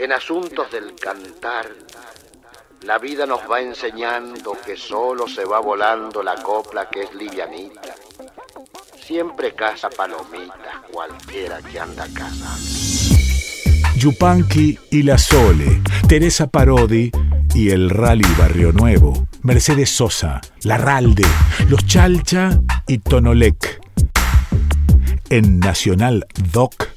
En 0.00 0.12
asuntos 0.12 0.70
del 0.70 0.94
cantar, 0.94 1.66
la 2.82 2.98
vida 2.98 3.26
nos 3.26 3.40
va 3.50 3.60
enseñando 3.60 4.56
que 4.64 4.76
solo 4.76 5.26
se 5.26 5.44
va 5.44 5.58
volando 5.58 6.22
la 6.22 6.36
copla 6.36 6.88
que 6.88 7.02
es 7.02 7.14
livianita. 7.16 7.96
Siempre 8.96 9.56
casa 9.56 9.90
palomita, 9.90 10.84
cualquiera 10.92 11.60
que 11.62 11.80
anda 11.80 12.06
casa. 12.14 12.56
Yupanqui 13.96 14.78
y 14.92 15.02
La 15.02 15.18
Sole, 15.18 15.82
Teresa 16.08 16.46
Parodi 16.46 17.10
y 17.52 17.70
el 17.70 17.90
Rally 17.90 18.32
Barrio 18.38 18.70
Nuevo, 18.70 19.26
Mercedes 19.42 19.90
Sosa, 19.90 20.40
Larralde, 20.62 21.26
Los 21.68 21.84
Chalcha 21.84 22.50
y 22.86 22.98
Tonolec. 22.98 23.80
En 25.28 25.58
Nacional 25.58 26.24
Doc, 26.52 26.88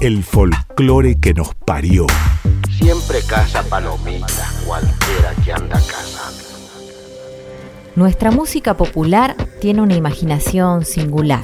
el 0.00 0.22
folclore 0.22 1.18
que 1.18 1.34
nos 1.34 1.54
parió. 1.54 2.06
Siempre 2.70 3.20
casa 3.22 3.62
palomita, 3.64 4.26
cualquiera 4.64 5.34
que 5.44 5.52
anda 5.52 5.76
cazando. 5.76 6.44
Nuestra 7.96 8.30
música 8.30 8.76
popular 8.76 9.34
tiene 9.60 9.82
una 9.82 9.94
imaginación 9.94 10.84
singular. 10.84 11.42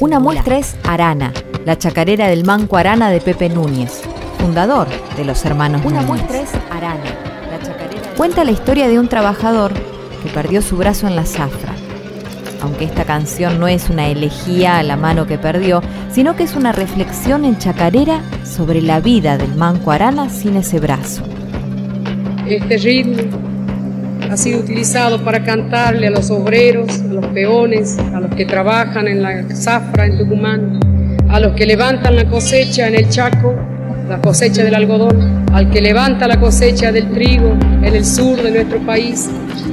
una 0.00 0.18
muestra 0.18 0.56
es 0.56 0.76
Arana, 0.84 1.32
la 1.66 1.76
chacarera 1.76 2.28
del 2.28 2.44
Manco 2.44 2.78
Arana 2.78 3.10
de 3.10 3.20
Pepe 3.20 3.50
Núñez, 3.50 4.00
fundador 4.38 4.88
de 5.16 5.24
los 5.24 5.44
hermanos 5.44 5.82
Una 5.84 6.00
muestra 6.00 6.40
es 6.40 6.50
Arana, 6.70 7.04
la 7.50 7.60
chacarera 7.60 8.14
Cuenta 8.16 8.44
la 8.44 8.52
historia 8.52 8.88
de 8.88 8.98
un 8.98 9.08
trabajador 9.08 9.74
que 10.22 10.30
perdió 10.30 10.62
su 10.62 10.78
brazo 10.78 11.06
en 11.06 11.16
la 11.16 11.26
zafra 11.26 11.74
aunque 12.60 12.84
esta 12.84 13.04
canción 13.04 13.58
no 13.58 13.68
es 13.68 13.90
una 13.90 14.08
elegía 14.08 14.78
a 14.78 14.82
la 14.82 14.96
mano 14.96 15.26
que 15.26 15.38
perdió, 15.38 15.82
sino 16.10 16.36
que 16.36 16.44
es 16.44 16.56
una 16.56 16.72
reflexión 16.72 17.44
en 17.44 17.58
chacarera 17.58 18.20
sobre 18.44 18.82
la 18.82 19.00
vida 19.00 19.38
del 19.38 19.54
manco 19.54 19.92
Arana 19.92 20.28
sin 20.30 20.56
ese 20.56 20.80
brazo. 20.80 21.22
Este 22.46 22.78
ritmo 22.78 23.22
ha 24.30 24.36
sido 24.36 24.60
utilizado 24.60 25.24
para 25.24 25.42
cantarle 25.44 26.08
a 26.08 26.10
los 26.10 26.30
obreros, 26.30 27.00
a 27.00 27.12
los 27.12 27.26
peones, 27.26 27.98
a 27.98 28.20
los 28.20 28.34
que 28.34 28.44
trabajan 28.44 29.08
en 29.08 29.22
la 29.22 29.44
zafra 29.54 30.06
en 30.06 30.18
Tucumán, 30.18 30.80
a 31.28 31.40
los 31.40 31.54
que 31.54 31.66
levantan 31.66 32.16
la 32.16 32.28
cosecha 32.28 32.88
en 32.88 32.96
el 32.96 33.08
Chaco 33.08 33.54
la 34.08 34.20
cosecha 34.22 34.64
del 34.64 34.74
algodón, 34.74 35.44
al 35.52 35.70
que 35.70 35.82
levanta 35.82 36.26
la 36.26 36.40
cosecha 36.40 36.90
del 36.90 37.12
trigo 37.12 37.52
en 37.82 37.94
el 37.94 38.06
sur 38.06 38.42
de 38.42 38.50
nuestro 38.50 38.80
país, 38.80 39.28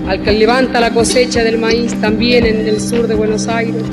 al 0.09 0.21
que 0.23 0.33
levanta 0.33 0.81
la 0.81 0.91
cosecha 0.91 1.41
del 1.41 1.57
maíz 1.57 1.93
también 2.01 2.45
en 2.45 2.67
el 2.67 2.81
sur 2.81 3.07
de 3.07 3.15
Buenos 3.15 3.47
Aires, 3.47 3.83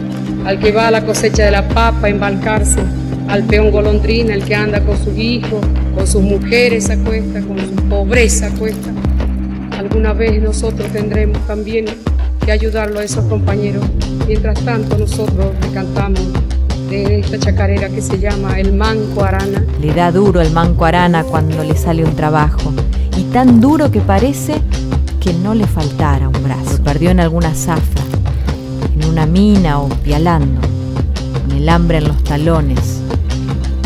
al 0.45 0.59
que 0.59 0.73
va 0.73 0.89
a 0.89 0.91
la 0.91 1.05
cosecha 1.07 1.45
de 1.45 1.53
la 1.53 1.69
papa 1.69 2.09
a 2.09 2.11
embarcarse, 2.11 2.81
al 3.29 3.45
peón 3.45 3.71
golondrina, 3.71 4.35
el 4.35 4.43
que 4.43 4.57
anda 4.57 4.81
con 4.81 4.99
sus 4.99 5.17
hijos, 5.17 5.65
con 5.95 6.07
sus 6.09 6.23
mujeres 6.23 6.91
a 6.91 6.97
cuesta, 6.97 7.41
con 7.41 7.59
su 7.61 7.89
pobreza 7.89 8.49
a 8.49 8.51
cuesta. 8.51 8.91
Alguna 9.79 10.13
vez 10.13 10.43
nosotros 10.43 10.91
tendremos 10.93 11.39
también 11.47 11.85
que 12.45 12.51
ayudarlo 12.51 12.99
a 12.99 13.05
esos 13.05 13.25
compañeros. 13.27 13.85
Mientras 14.27 14.59
tanto 14.65 14.99
nosotros 14.99 15.55
le 15.61 15.73
cantamos 15.73 16.21
de 16.93 17.21
esta 17.21 17.39
chacarera 17.39 17.89
que 17.89 18.03
se 18.03 18.19
llama 18.19 18.61
el 18.61 18.75
manco 18.75 19.25
arana. 19.25 19.65
Le 19.81 19.95
da 19.95 20.13
duro 20.13 20.43
el 20.43 20.53
manco 20.53 20.85
arana 20.85 21.25
cuando 21.25 21.65
le 21.65 21.75
sale 21.77 22.05
un 22.05 22.15
trabajo 22.15 22.73
y 23.17 23.25
tan 23.25 23.61
duro 23.61 23.91
que 23.91 24.01
parece 24.01 24.61
que 25.19 25.33
no 25.33 25.55
le 25.55 25.67
faltara 25.67 26.29
un 26.29 26.43
brazo. 26.43 26.77
Lo 26.77 26.85
perdió 26.85 27.11
en 27.11 27.21
alguna 27.21 27.55
zafra, 27.55 28.03
en 28.95 29.09
una 29.09 29.25
mina 29.25 29.81
o 29.81 29.89
pialando, 29.89 30.61
con 31.41 31.57
el 31.57 31.69
hambre 31.69 31.99
en 31.99 32.09
los 32.09 32.23
talones. 32.25 33.01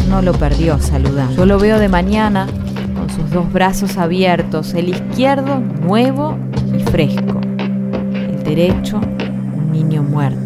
No 0.08 0.20
lo 0.20 0.32
perdió 0.32 0.80
saludar. 0.80 1.30
Yo 1.36 1.46
lo 1.46 1.58
veo 1.58 1.78
de 1.78 1.88
mañana 1.88 2.46
con 2.96 3.08
sus 3.08 3.30
dos 3.30 3.52
brazos 3.52 3.98
abiertos, 3.98 4.74
el 4.74 4.88
izquierdo 4.88 5.60
nuevo 5.60 6.36
y 6.76 6.82
fresco, 6.82 7.40
el 8.14 8.42
derecho 8.42 8.98
un 8.98 9.70
niño 9.70 10.02
muerto. 10.02 10.45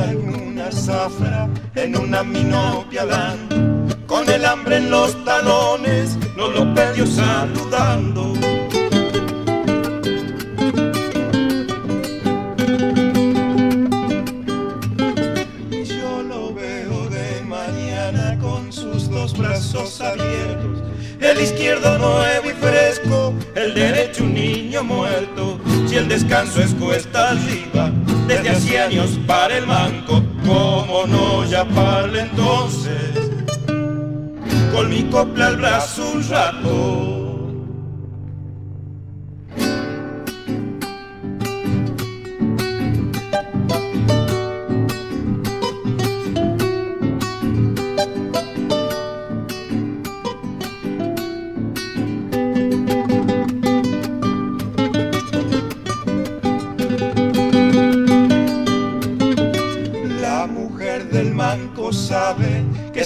zafra 0.81 1.47
en 1.75 1.95
una 1.95 2.23
minopia 2.23 3.05
con 4.07 4.27
el 4.27 4.43
hambre 4.45 4.77
en 4.77 4.89
los 4.89 5.23
talones, 5.23 6.17
no 6.35 6.47
lo 6.47 6.73
perdió 6.73 7.05
saludando. 7.05 8.33
Yo 15.85 16.23
lo 16.23 16.53
veo 16.53 17.09
de 17.09 17.41
mañana 17.45 18.37
con 18.41 18.73
sus 18.73 19.07
dos 19.09 19.37
brazos 19.37 20.01
abiertos, 20.01 20.81
el 21.19 21.41
izquierdo 21.41 21.99
nuevo 21.99 22.49
y 22.49 22.53
fresco, 22.53 23.33
el 23.53 23.75
derecho 23.75 24.23
un 24.23 24.33
niño 24.33 24.83
muerto. 24.83 25.59
Si 25.87 25.95
el 25.95 26.07
descanso 26.07 26.61
es 26.61 26.73
cuesta 26.73 27.29
arriba, 27.29 27.91
desde 28.27 28.49
hace 28.49 28.79
años 28.79 29.19
para 29.27 29.57
el 29.57 29.67
manco 29.67 30.23
cómo 30.45 31.05
no 31.07 31.45
llamarle 31.45 32.21
entonces 32.21 33.11
con 34.71 34.89
mi 34.89 35.03
copla 35.03 35.47
al 35.47 35.57
brazo 35.57 36.11
un 36.13 36.29
rato. 36.29 37.20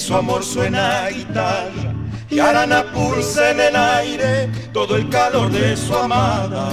Su 0.06 0.14
amor 0.14 0.44
suena 0.44 1.06
a 1.06 1.10
guitarra 1.10 1.94
y 2.30 2.38
arana 2.38 2.84
pulsa 2.94 3.50
en 3.50 3.60
el 3.60 3.76
aire 3.76 4.50
todo 4.72 4.98
el 4.98 5.10
calor 5.10 5.50
de 5.52 5.76
su 5.76 5.96
amada. 5.96 6.70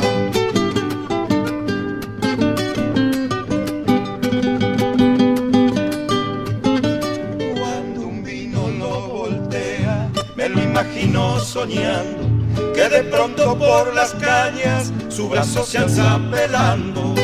Cuando 7.58 8.00
un 8.02 8.22
vino 8.22 8.68
lo 8.78 9.08
voltea, 9.08 10.10
me 10.36 10.50
lo 10.50 10.62
imagino 10.62 11.40
soñando 11.40 12.28
que 12.74 12.86
de 12.90 13.04
pronto 13.04 13.56
por 13.58 13.94
las 13.94 14.12
cañas 14.12 14.92
su 15.08 15.30
brazo 15.30 15.64
se 15.64 15.78
alza 15.78 16.20
pelando 16.30 17.14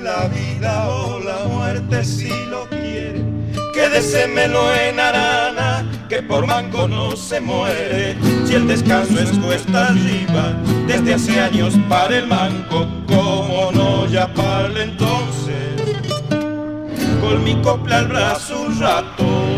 la 0.00 0.28
vida 0.28 0.88
o 0.88 1.20
la 1.20 1.44
muerte 1.46 2.04
si 2.04 2.28
lo 2.50 2.66
quiere. 2.68 3.22
Quédesemelo 3.72 4.74
en 4.74 4.98
arana, 4.98 5.84
que 6.08 6.22
por 6.22 6.46
manco 6.46 6.88
no 6.88 7.16
se 7.16 7.40
muere. 7.40 8.16
Si 8.44 8.54
el 8.54 8.66
descanso 8.66 9.20
es 9.20 9.30
cuesta 9.38 9.88
arriba, 9.88 10.54
desde 10.88 11.14
hace 11.14 11.40
años 11.40 11.74
para 11.88 12.18
el 12.18 12.26
manco, 12.26 12.86
como 13.06 13.70
no 13.72 14.06
ya 14.06 14.26
para 14.34 14.82
entonces. 14.82 15.54
Con 17.20 17.44
mi 17.44 17.54
copla 17.62 17.98
al 17.98 18.08
brazo 18.08 18.60
un 18.62 18.80
rato 18.80 19.51